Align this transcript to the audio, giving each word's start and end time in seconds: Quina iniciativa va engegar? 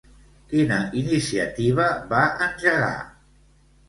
Quina 0.51 0.77
iniciativa 1.01 1.85
va 2.13 2.21
engegar? 2.47 2.91